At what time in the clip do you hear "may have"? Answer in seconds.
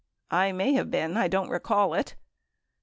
0.51-0.89